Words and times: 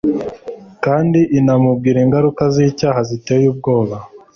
kandi 0.85 1.19
inamubwira 1.39 1.97
ingaruka 2.05 2.43
z'icyaha 2.53 2.99
ziteye 3.09 3.45
ubwoba 3.53 3.95